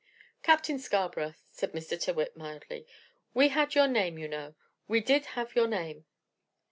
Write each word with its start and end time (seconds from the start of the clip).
"Captain 0.41 0.79
Scarborough," 0.79 1.35
said 1.51 1.73
Mr. 1.73 1.89
Tyrrwhit, 1.95 2.35
mildly, 2.35 2.87
"we 3.35 3.49
had 3.49 3.75
your 3.75 3.87
name, 3.87 4.17
you 4.17 4.27
know. 4.27 4.55
We 4.87 4.99
did 4.99 5.25
have 5.37 5.55
your 5.55 5.67
name." 5.67 6.05